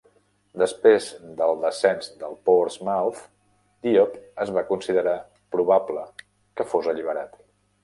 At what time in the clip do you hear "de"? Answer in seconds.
2.23-2.29